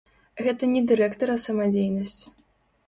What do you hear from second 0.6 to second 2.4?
не дырэктара самадзейнасць.